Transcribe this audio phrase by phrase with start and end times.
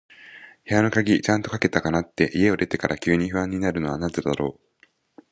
[0.67, 4.57] 部屋の鍵、ちゃんとかけたかなって、家を出てから急に不安になるのはなぜだろ
[5.17, 5.21] う。